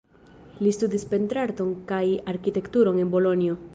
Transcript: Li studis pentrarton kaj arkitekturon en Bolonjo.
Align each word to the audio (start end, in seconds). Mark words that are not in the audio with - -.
Li 0.61 0.71
studis 0.77 1.05
pentrarton 1.11 1.69
kaj 1.91 2.03
arkitekturon 2.33 2.99
en 3.05 3.13
Bolonjo. 3.19 3.61